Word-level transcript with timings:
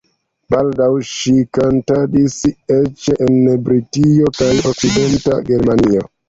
Baldaŭ 0.51 0.85
ŝi 1.09 1.33
kantadis 1.57 2.37
eĉ 2.77 3.05
en 3.27 3.37
Britio 3.69 4.33
kaj 4.41 4.49
Okcidenta 4.71 5.39
Germanio. 5.53 6.05